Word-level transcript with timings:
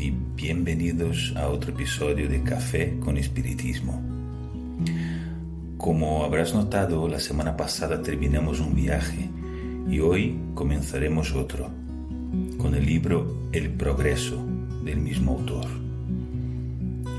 y 0.00 0.14
bienvenidos 0.34 1.34
a 1.36 1.48
otro 1.48 1.72
episodio 1.72 2.26
de 2.26 2.42
Café 2.42 2.96
con 3.00 3.18
Espiritismo. 3.18 4.02
Como 5.76 6.24
habrás 6.24 6.54
notado, 6.54 7.06
la 7.06 7.20
semana 7.20 7.54
pasada 7.54 8.00
terminamos 8.00 8.60
un 8.60 8.74
viaje 8.74 9.28
y 9.90 10.00
hoy 10.00 10.38
comenzaremos 10.54 11.34
otro, 11.34 11.68
con 12.56 12.74
el 12.74 12.86
libro 12.86 13.48
El 13.52 13.68
Progreso 13.70 14.42
del 14.82 15.00
mismo 15.00 15.32
autor. 15.32 15.66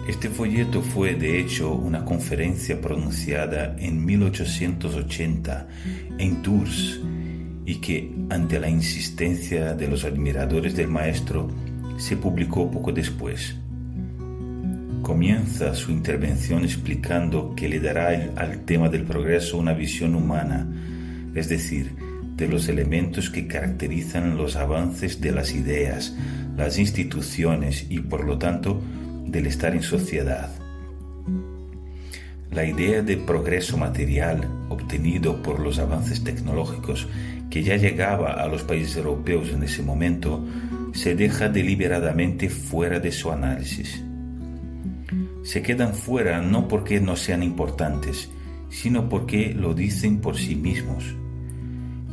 Este 0.07 0.29
folleto 0.29 0.81
fue 0.81 1.13
de 1.13 1.39
hecho 1.39 1.73
una 1.73 2.03
conferencia 2.03 2.81
pronunciada 2.81 3.75
en 3.77 4.03
1880 4.03 5.67
en 6.17 6.41
Tours 6.41 6.99
y 7.63 7.75
que, 7.75 8.11
ante 8.31 8.59
la 8.59 8.69
insistencia 8.69 9.75
de 9.75 9.87
los 9.87 10.03
admiradores 10.03 10.75
del 10.75 10.87
maestro, 10.87 11.47
se 12.01 12.17
publicó 12.17 12.69
poco 12.71 12.91
después. 12.91 13.55
Comienza 15.03 15.75
su 15.75 15.91
intervención 15.91 16.63
explicando 16.63 17.53
que 17.55 17.69
le 17.69 17.79
dará 17.79 18.07
al 18.35 18.65
tema 18.65 18.89
del 18.89 19.03
progreso 19.03 19.59
una 19.59 19.73
visión 19.73 20.15
humana, 20.15 20.67
es 21.35 21.47
decir, 21.47 21.91
de 22.35 22.47
los 22.47 22.67
elementos 22.69 23.29
que 23.29 23.45
caracterizan 23.45 24.35
los 24.35 24.55
avances 24.55 25.21
de 25.21 25.31
las 25.31 25.53
ideas, 25.53 26.15
las 26.57 26.79
instituciones 26.79 27.85
y 27.87 27.99
por 27.99 28.25
lo 28.25 28.39
tanto 28.39 28.81
del 29.27 29.45
estar 29.45 29.75
en 29.75 29.83
sociedad. 29.83 30.49
La 32.49 32.65
idea 32.65 33.03
de 33.03 33.15
progreso 33.17 33.77
material 33.77 34.49
obtenido 34.69 35.43
por 35.43 35.59
los 35.59 35.77
avances 35.77 36.23
tecnológicos 36.23 37.07
que 37.51 37.61
ya 37.61 37.75
llegaba 37.75 38.31
a 38.31 38.47
los 38.47 38.63
países 38.63 38.97
europeos 38.97 39.49
en 39.49 39.61
ese 39.61 39.83
momento, 39.83 40.43
se 40.93 41.15
deja 41.15 41.49
deliberadamente 41.49 42.49
fuera 42.49 42.99
de 42.99 43.11
su 43.11 43.31
análisis. 43.31 44.03
Se 45.43 45.61
quedan 45.61 45.93
fuera 45.93 46.41
no 46.41 46.67
porque 46.67 46.99
no 46.99 47.15
sean 47.15 47.43
importantes, 47.43 48.29
sino 48.69 49.09
porque 49.09 49.53
lo 49.53 49.73
dicen 49.73 50.19
por 50.19 50.37
sí 50.37 50.55
mismos. 50.55 51.03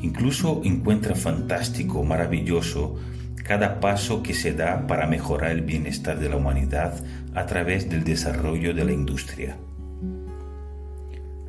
Incluso 0.01 0.63
encuentra 0.65 1.15
fantástico, 1.15 2.05
maravilloso, 2.05 2.97
cada 3.45 3.81
paso 3.81 4.23
que 4.23 4.35
se 4.35 4.53
da 4.53 4.87
para 4.87 5.07
mejorar 5.07 5.53
el 5.53 5.63
bienestar 5.63 6.19
de 6.19 6.29
la 6.29 6.37
humanidad 6.37 7.03
a 7.35 7.47
través 7.47 7.89
del 7.89 8.05
desarrollo 8.05 8.75
de 8.75 8.85
la 8.85 8.93
industria. 8.93 9.57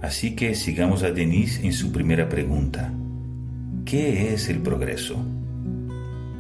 Así 0.02 0.36
que 0.36 0.56
sigamos 0.56 1.04
a 1.04 1.12
Denise 1.12 1.66
en 1.66 1.74
su 1.74 1.92
primera 1.92 2.30
pregunta. 2.30 2.92
¿qué 3.90 4.36
es 4.36 4.50
el 4.50 4.60
progreso? 4.60 5.18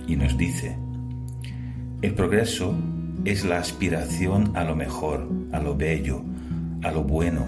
Y 0.10 0.16
nos 0.16 0.36
dice, 0.40 0.76
el 2.02 2.16
progreso 2.16 2.76
es 3.26 3.46
la 3.46 3.60
aspiración 3.60 4.58
a 4.58 4.64
lo 4.64 4.76
mejor, 4.76 5.30
a 5.52 5.60
lo 5.60 5.78
bello, 5.78 6.24
a 6.82 6.92
lo 6.92 7.04
bueno. 7.04 7.48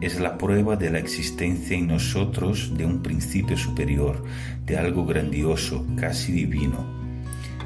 Es 0.00 0.20
la 0.20 0.38
prueba 0.38 0.76
de 0.76 0.90
la 0.90 1.00
existencia 1.00 1.76
en 1.76 1.88
nosotros 1.88 2.72
de 2.76 2.86
un 2.86 3.02
principio 3.02 3.56
superior, 3.56 4.22
de 4.64 4.76
algo 4.76 5.04
grandioso, 5.04 5.84
casi 5.96 6.30
divino, 6.30 6.86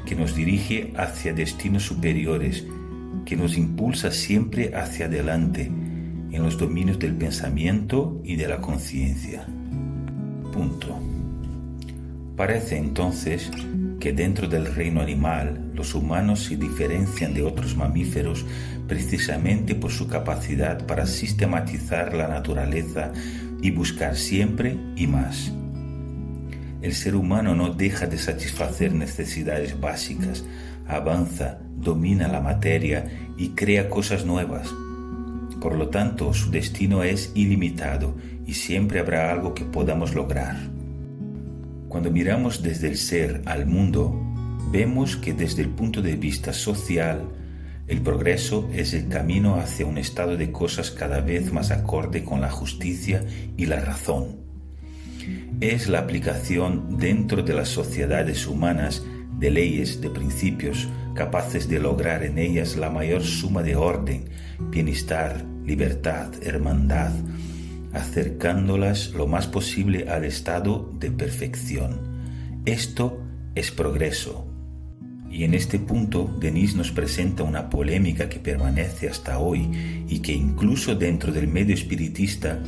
que 0.07 0.15
nos 0.15 0.35
dirige 0.35 0.93
hacia 0.97 1.33
destinos 1.33 1.83
superiores, 1.83 2.65
que 3.23 3.35
nos 3.35 3.55
impulsa 3.55 4.09
siempre 4.09 4.75
hacia 4.75 5.05
adelante 5.05 5.65
en 5.65 6.41
los 6.41 6.57
dominios 6.57 6.97
del 6.97 7.15
pensamiento 7.15 8.19
y 8.23 8.35
de 8.35 8.47
la 8.47 8.61
conciencia. 8.61 9.45
Punto. 10.51 10.99
Parece 12.35 12.77
entonces 12.77 13.51
que 14.07 14.13
dentro 14.13 14.47
del 14.47 14.73
reino 14.73 15.01
animal 15.01 15.73
los 15.73 15.93
humanos 15.93 16.45
se 16.45 16.55
diferencian 16.55 17.33
de 17.33 17.43
otros 17.43 17.75
mamíferos 17.75 18.45
precisamente 18.87 19.75
por 19.75 19.91
su 19.91 20.07
capacidad 20.07 20.87
para 20.87 21.05
sistematizar 21.05 22.13
la 22.13 22.29
naturaleza 22.29 23.11
y 23.61 23.71
buscar 23.71 24.15
siempre 24.15 24.77
y 24.95 25.07
más. 25.07 25.51
El 26.81 26.93
ser 26.93 27.15
humano 27.15 27.53
no 27.53 27.73
deja 27.73 28.07
de 28.07 28.17
satisfacer 28.17 28.93
necesidades 28.93 29.77
básicas, 29.77 30.45
avanza, 30.87 31.57
domina 31.75 32.29
la 32.29 32.39
materia 32.39 33.11
y 33.35 33.49
crea 33.49 33.89
cosas 33.89 34.25
nuevas. 34.25 34.73
Por 35.59 35.75
lo 35.75 35.89
tanto, 35.89 36.33
su 36.33 36.49
destino 36.49 37.03
es 37.03 37.33
ilimitado 37.35 38.15
y 38.45 38.53
siempre 38.53 39.01
habrá 39.01 39.33
algo 39.33 39.53
que 39.53 39.65
podamos 39.65 40.15
lograr. 40.15 40.55
Cuando 41.89 42.11
miramos 42.11 42.61
desde 42.61 42.89
el 42.89 42.97
ser 42.97 43.41
al 43.45 43.65
mundo, 43.65 44.13
vemos 44.71 45.15
que 45.15 45.33
desde 45.33 45.61
el 45.61 45.69
punto 45.69 46.01
de 46.01 46.15
vista 46.17 46.51
social, 46.51 47.29
el 47.87 48.01
progreso 48.01 48.69
es 48.73 48.93
el 48.93 49.07
camino 49.07 49.55
hacia 49.55 49.85
un 49.85 49.97
estado 49.97 50.35
de 50.35 50.51
cosas 50.51 50.91
cada 50.91 51.21
vez 51.21 51.53
más 51.53 51.71
acorde 51.71 52.25
con 52.25 52.41
la 52.41 52.49
justicia 52.49 53.23
y 53.55 53.67
la 53.67 53.79
razón. 53.79 54.35
Es 55.61 55.87
la 55.87 55.99
aplicación 55.99 56.97
dentro 56.97 57.41
de 57.41 57.53
las 57.53 57.69
sociedades 57.69 58.45
humanas 58.47 59.05
de 59.39 59.51
leyes, 59.51 60.01
de 60.01 60.09
principios 60.09 60.89
capaces 61.15 61.69
de 61.69 61.79
lograr 61.79 62.23
en 62.23 62.37
ellas 62.37 62.75
la 62.75 62.89
mayor 62.89 63.23
suma 63.23 63.63
de 63.63 63.75
orden, 63.75 64.25
bienestar, 64.59 65.45
libertad, 65.65 66.31
hermandad, 66.41 67.11
acercándolas 67.93 69.11
lo 69.11 69.27
más 69.27 69.47
posible 69.47 70.09
al 70.09 70.25
estado 70.25 70.91
de 70.99 71.11
perfección. 71.11 72.61
Esto 72.65 73.23
es 73.55 73.71
progreso. 73.71 74.45
Y 75.29 75.43
en 75.43 75.53
este 75.53 75.79
punto, 75.79 76.33
Denise 76.39 76.77
nos 76.77 76.91
presenta 76.91 77.43
una 77.43 77.69
polémica 77.69 78.29
que 78.29 78.39
permanece 78.39 79.09
hasta 79.09 79.39
hoy 79.39 79.69
y 80.07 80.19
que 80.19 80.33
incluso 80.33 80.95
dentro 80.95 81.31
del 81.31 81.47
medio 81.47 81.73
espiritista 81.73 82.61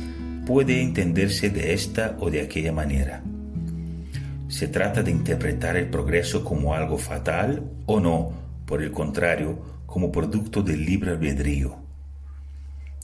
puede 0.46 0.82
entenderse 0.82 1.50
de 1.50 1.72
esta 1.72 2.16
o 2.20 2.30
de 2.30 2.42
aquella 2.42 2.72
manera. 2.72 3.22
Se 4.48 4.68
trata 4.68 5.02
de 5.02 5.10
interpretar 5.10 5.76
el 5.76 5.88
progreso 5.88 6.44
como 6.44 6.74
algo 6.74 6.98
fatal 6.98 7.70
o 7.86 8.00
no, 8.00 8.32
por 8.66 8.82
el 8.82 8.90
contrario, 8.90 9.80
como 9.86 10.12
producto 10.12 10.62
del 10.62 10.84
libre 10.84 11.10
albedrío 11.12 11.79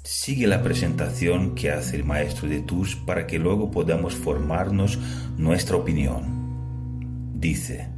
Sigue 0.06 0.46
la 0.46 0.62
presentación 0.62 1.56
que 1.56 1.72
hace 1.72 1.96
el 1.96 2.04
maestro 2.04 2.48
de 2.48 2.60
Tours 2.60 2.94
para 2.94 3.26
que 3.26 3.40
luego 3.40 3.72
podamos 3.72 4.14
formarnos 4.14 5.00
nuestra 5.36 5.74
opinión. 5.74 7.32
Dice, 7.34 7.88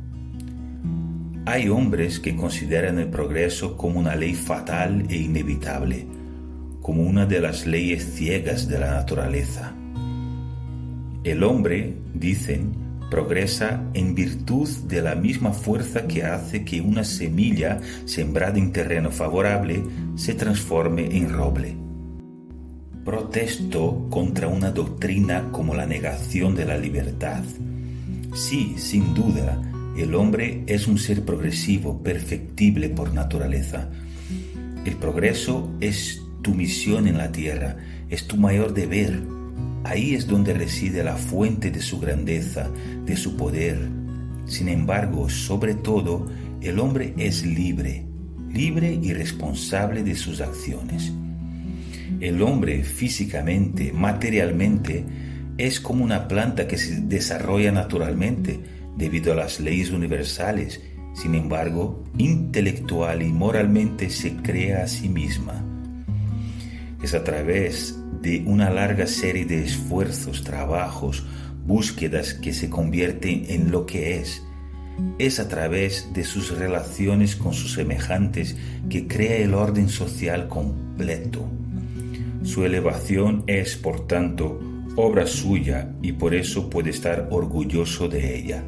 hay 1.44 1.68
hombres 1.68 2.18
que 2.18 2.34
consideran 2.34 2.98
el 2.98 3.08
progreso 3.08 3.76
como 3.76 4.00
una 4.00 4.16
ley 4.16 4.32
fatal 4.32 5.04
e 5.10 5.16
inevitable, 5.16 6.06
como 6.80 7.02
una 7.02 7.26
de 7.26 7.40
las 7.40 7.66
leyes 7.66 8.14
ciegas 8.14 8.68
de 8.68 8.78
la 8.78 8.92
naturaleza. 8.92 9.74
El 11.24 11.42
hombre, 11.42 11.94
dicen, 12.14 12.72
progresa 13.10 13.84
en 13.92 14.14
virtud 14.14 14.66
de 14.84 15.02
la 15.02 15.14
misma 15.14 15.52
fuerza 15.52 16.06
que 16.06 16.24
hace 16.24 16.64
que 16.64 16.80
una 16.80 17.04
semilla 17.04 17.80
sembrada 18.06 18.56
en 18.56 18.72
terreno 18.72 19.10
favorable 19.10 19.82
se 20.16 20.32
transforme 20.32 21.14
en 21.14 21.30
roble. 21.34 21.87
Protesto 23.08 24.06
contra 24.10 24.48
una 24.48 24.70
doctrina 24.70 25.48
como 25.50 25.74
la 25.74 25.86
negación 25.86 26.54
de 26.54 26.66
la 26.66 26.76
libertad. 26.76 27.42
Sí, 28.34 28.74
sin 28.76 29.14
duda, 29.14 29.62
el 29.96 30.14
hombre 30.14 30.62
es 30.66 30.86
un 30.86 30.98
ser 30.98 31.24
progresivo, 31.24 32.02
perfectible 32.02 32.90
por 32.90 33.14
naturaleza. 33.14 33.88
El 34.84 34.96
progreso 34.96 35.74
es 35.80 36.20
tu 36.42 36.54
misión 36.54 37.08
en 37.08 37.16
la 37.16 37.32
tierra, 37.32 37.78
es 38.10 38.26
tu 38.26 38.36
mayor 38.36 38.74
deber. 38.74 39.18
Ahí 39.84 40.14
es 40.14 40.26
donde 40.26 40.52
reside 40.52 41.02
la 41.02 41.16
fuente 41.16 41.70
de 41.70 41.80
su 41.80 42.00
grandeza, 42.00 42.68
de 43.06 43.16
su 43.16 43.38
poder. 43.38 43.88
Sin 44.44 44.68
embargo, 44.68 45.30
sobre 45.30 45.74
todo, 45.74 46.26
el 46.60 46.78
hombre 46.78 47.14
es 47.16 47.46
libre, 47.46 48.04
libre 48.52 49.00
y 49.02 49.14
responsable 49.14 50.02
de 50.02 50.14
sus 50.14 50.42
acciones. 50.42 51.10
El 52.20 52.42
hombre 52.42 52.82
físicamente, 52.84 53.92
materialmente, 53.92 55.04
es 55.58 55.80
como 55.80 56.04
una 56.04 56.28
planta 56.28 56.66
que 56.66 56.78
se 56.78 57.00
desarrolla 57.00 57.72
naturalmente 57.72 58.60
debido 58.96 59.32
a 59.32 59.36
las 59.36 59.60
leyes 59.60 59.90
universales. 59.90 60.80
Sin 61.14 61.34
embargo, 61.34 62.04
intelectual 62.16 63.22
y 63.22 63.32
moralmente 63.32 64.10
se 64.10 64.36
crea 64.36 64.84
a 64.84 64.88
sí 64.88 65.08
misma. 65.08 65.64
Es 67.02 67.14
a 67.14 67.24
través 67.24 67.98
de 68.20 68.42
una 68.46 68.70
larga 68.70 69.06
serie 69.06 69.44
de 69.44 69.64
esfuerzos, 69.64 70.42
trabajos, 70.44 71.24
búsquedas 71.66 72.34
que 72.34 72.52
se 72.52 72.68
convierten 72.68 73.44
en 73.48 73.70
lo 73.70 73.86
que 73.86 74.18
es. 74.18 74.42
Es 75.18 75.38
a 75.38 75.48
través 75.48 76.12
de 76.12 76.24
sus 76.24 76.56
relaciones 76.56 77.36
con 77.36 77.52
sus 77.52 77.74
semejantes 77.74 78.56
que 78.88 79.06
crea 79.06 79.36
el 79.36 79.54
orden 79.54 79.88
social 79.88 80.48
completo. 80.48 81.48
Su 82.48 82.64
elevación 82.64 83.44
es, 83.46 83.76
por 83.76 84.06
tanto, 84.06 84.58
obra 84.96 85.26
suya 85.26 85.92
y 86.00 86.12
por 86.12 86.34
eso 86.34 86.70
puede 86.70 86.88
estar 86.88 87.28
orgulloso 87.30 88.08
de 88.08 88.38
ella. 88.38 88.64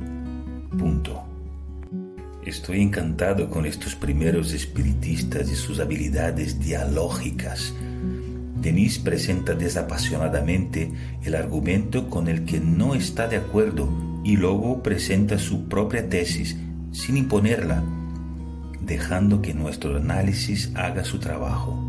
Punto. 0.79 1.25
Estoy 2.45 2.83
encantado 2.83 3.49
con 3.49 3.65
estos 3.65 3.95
primeros 3.95 4.53
espiritistas 4.53 5.51
y 5.51 5.55
sus 5.55 5.81
habilidades 5.81 6.61
dialógicas. 6.61 7.73
Denis 8.61 8.99
presenta 8.99 9.55
desapasionadamente 9.55 10.93
el 11.25 11.35
argumento 11.35 12.11
con 12.11 12.29
el 12.29 12.45
que 12.45 12.61
no 12.61 12.95
está 12.95 13.29
de 13.29 13.39
acuerdo 13.39 13.89
y 14.23 14.37
luego 14.37 14.83
presenta 14.83 15.39
su 15.39 15.71
propia 15.71 16.07
tesis 16.07 16.55
sin 16.93 17.17
imponerla, 17.17 17.83
dejando 18.83 19.41
que 19.41 19.55
nuestro 19.55 19.97
análisis 19.97 20.71
haga 20.75 21.03
su 21.03 21.19
trabajo. 21.19 21.80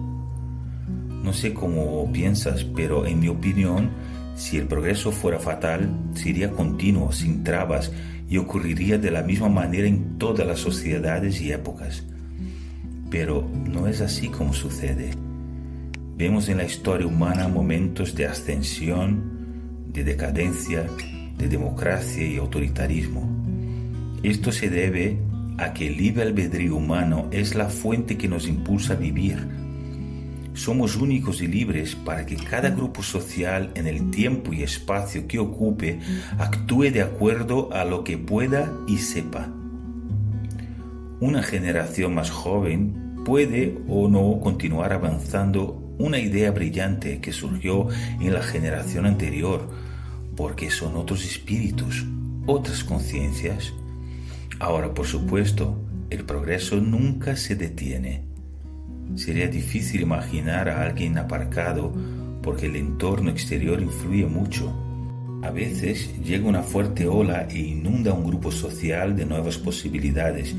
No 1.24 1.34
sé 1.34 1.54
cómo 1.54 2.12
piensas, 2.12 2.64
pero 2.64 3.06
en 3.06 3.20
mi 3.20 3.28
opinión, 3.28 3.90
si 4.36 4.58
el 4.58 4.68
progreso 4.68 5.12
fuera 5.12 5.40
fatal, 5.40 5.90
sería 6.14 6.52
continuo, 6.52 7.12
sin 7.12 7.44
trabas, 7.44 7.92
y 8.28 8.38
ocurriría 8.38 8.98
de 8.98 9.12
la 9.12 9.24
misma 9.24 9.50
manera 9.50 9.88
en 9.88 10.18
todas 10.18 10.48
las 10.48 10.60
sociedades 10.60 11.42
y 11.42 11.52
épocas. 11.52 12.04
Pero 13.10 13.48
no 13.70 13.88
es 13.88 14.02
así 14.02 14.30
como 14.30 14.54
sucede. 14.54 15.12
Vemos 16.18 16.48
en 16.50 16.58
la 16.58 16.64
historia 16.64 17.08
humana 17.08 17.48
momentos 17.48 18.16
de 18.16 18.26
ascensión, 18.26 19.24
de 19.88 20.04
decadencia, 20.04 20.86
de 21.38 21.48
democracia 21.48 22.26
y 22.26 22.38
autoritarismo. 22.38 23.28
Esto 24.24 24.52
se 24.52 24.70
debe 24.70 25.18
a 25.58 25.74
que 25.74 25.88
el 25.88 25.98
libre 25.98 26.24
albedrío 26.24 26.76
humano 26.76 27.28
es 27.32 27.56
la 27.56 27.70
fuente 27.70 28.18
que 28.18 28.28
nos 28.28 28.48
impulsa 28.48 28.94
a 28.94 28.98
vivir. 28.98 29.61
Somos 30.54 30.98
únicos 30.98 31.42
y 31.42 31.48
libres 31.48 31.96
para 31.96 32.26
que 32.26 32.36
cada 32.36 32.70
grupo 32.70 33.04
social 33.04 33.72
en 33.76 33.88
el 33.88 34.12
tiempo 34.12 34.54
y 34.54 34.64
espacio 34.64 35.28
que 35.28 35.40
ocupe 35.40 36.00
actúe 36.38 36.92
de 36.92 37.02
acuerdo 37.02 37.72
a 37.72 37.86
lo 37.86 38.04
que 38.04 38.18
pueda 38.18 38.72
y 38.88 38.98
sepa. 38.98 39.50
Una 41.22 41.42
generación 41.42 42.16
más 42.16 42.32
joven 42.32 43.24
puede 43.24 43.78
o 43.88 44.10
no 44.10 44.40
continuar 44.42 44.92
avanzando 44.92 45.96
una 45.98 46.20
idea 46.20 46.52
brillante 46.52 47.22
que 47.22 47.32
surgió 47.32 47.88
en 48.20 48.34
la 48.34 48.42
generación 48.42 49.06
anterior, 49.06 49.70
porque 50.36 50.72
son 50.72 50.98
otros 50.98 51.24
espíritus, 51.24 52.06
otras 52.46 52.84
conciencias. 52.84 53.74
Ahora, 54.60 54.94
por 54.94 55.06
supuesto, 55.06 55.78
el 56.10 56.26
progreso 56.26 56.78
nunca 56.78 57.36
se 57.36 57.56
detiene. 57.56 58.31
Sería 59.16 59.48
difícil 59.48 60.02
imaginar 60.02 60.70
a 60.70 60.84
alguien 60.84 61.18
aparcado 61.18 61.94
porque 62.42 62.68
el 62.68 62.76
entorno 62.76 63.30
exterior 63.30 63.82
influye 63.82 64.26
mucho. 64.26 64.74
A 65.44 65.50
veces 65.50 66.14
llega 66.24 66.48
una 66.48 66.64
fuerte 66.64 67.08
ola 67.08 67.48
e 67.50 67.60
inunda 67.60 68.14
un 68.14 68.26
grupo 68.26 68.52
social 68.52 69.16
de 69.16 69.26
nuevas 69.26 69.58
posibilidades, 69.58 70.56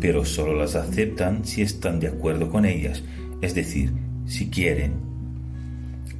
pero 0.00 0.24
solo 0.24 0.54
las 0.54 0.76
aceptan 0.76 1.44
si 1.44 1.62
están 1.62 2.00
de 2.00 2.08
acuerdo 2.08 2.48
con 2.48 2.64
ellas, 2.64 3.02
es 3.40 3.54
decir, 3.54 3.92
si 4.26 4.48
quieren. 4.48 4.92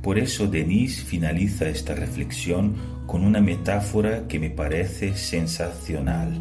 Por 0.03 0.19
eso 0.19 0.47
Denis 0.47 1.03
finaliza 1.03 1.69
esta 1.69 1.95
reflexión 1.95 2.75
con 3.07 3.25
una 3.25 3.41
metáfora 3.41 4.27
que 4.29 4.39
me 4.39 4.51
parece 4.51 5.15
sensacional. 5.17 6.33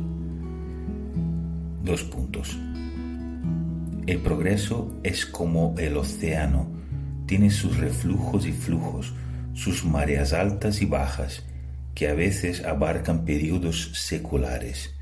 Dos 1.84 2.04
puntos. 2.04 2.58
El 4.10 4.18
progreso 4.22 4.92
es 5.04 5.28
como 5.28 5.76
el 5.78 5.96
océano, 5.96 6.66
tiene 7.28 7.52
sus 7.52 7.78
reflujos 7.78 8.48
y 8.48 8.52
flujos, 8.52 9.14
sus 9.54 9.86
mareas 9.86 10.34
altas 10.34 10.82
y 10.82 10.86
bajas, 10.86 11.44
que 11.94 12.08
a 12.08 12.16
veces 12.16 12.66
abarcan 12.66 13.24
periodos 13.24 13.92
seculares. 13.94 14.96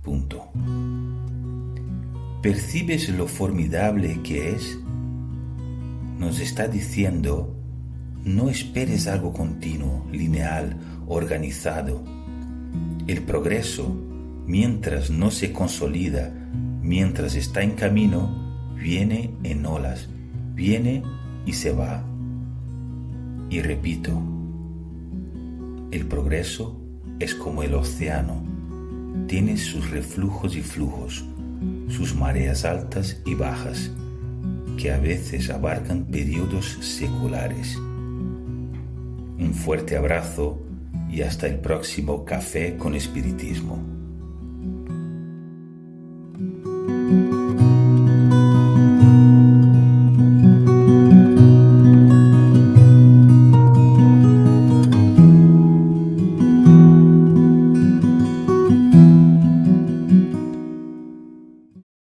Punto. 0.00 0.50
¿Percibes 2.42 3.10
lo 3.10 3.28
formidable 3.28 4.18
que 4.22 4.52
es? 4.52 4.78
nos 6.18 6.40
está 6.40 6.68
diciendo, 6.68 7.54
no 8.24 8.48
esperes 8.48 9.08
algo 9.08 9.34
continuo, 9.34 10.06
lineal, 10.10 10.78
organizado. 11.06 12.02
El 13.06 13.24
progreso, 13.24 13.94
mientras 14.46 15.10
no 15.10 15.30
se 15.30 15.52
consolida, 15.52 16.32
mientras 16.92 17.36
está 17.36 17.62
en 17.62 17.70
camino, 17.70 18.28
viene 18.76 19.34
en 19.44 19.64
olas, 19.64 20.10
viene 20.54 21.02
y 21.46 21.54
se 21.54 21.72
va. 21.72 22.04
Y 23.48 23.62
repito, 23.62 24.22
el 25.90 26.04
progreso 26.06 26.78
es 27.18 27.34
como 27.34 27.62
el 27.62 27.72
océano, 27.72 28.44
tiene 29.26 29.56
sus 29.56 29.88
reflujos 29.88 30.54
y 30.54 30.60
flujos, 30.60 31.24
sus 31.88 32.14
mareas 32.14 32.66
altas 32.66 33.22
y 33.24 33.36
bajas 33.36 33.90
que 34.76 34.92
a 34.92 34.98
veces 34.98 35.48
abarcan 35.48 36.04
periodos 36.04 36.76
seculares. 36.82 37.74
Un 39.38 39.54
fuerte 39.54 39.96
abrazo 39.96 40.60
y 41.08 41.22
hasta 41.22 41.46
el 41.46 41.58
próximo 41.58 42.26
café 42.26 42.76
con 42.76 42.94
espiritismo. 42.94 43.92